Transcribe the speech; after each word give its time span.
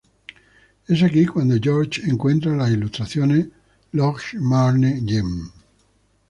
Es 0.87 1.03
aquí 1.03 1.27
cuando 1.27 1.57
George 1.61 2.01
encuentra 2.09 2.55
las 2.55 2.71
ilustraciones 2.71 3.49
Lochmarne-gem. 3.91 5.51